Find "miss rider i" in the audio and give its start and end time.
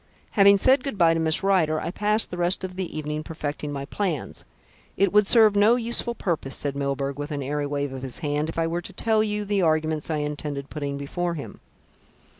1.19-1.91